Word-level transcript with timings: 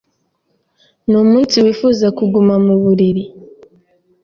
Numunsi 1.09 1.55
wifuza 1.65 2.07
kuguma 2.17 2.55
mu 2.65 2.75
buriri. 2.81 3.23